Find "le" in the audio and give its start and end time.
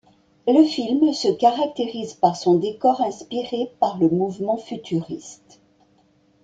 0.47-0.63, 3.99-4.09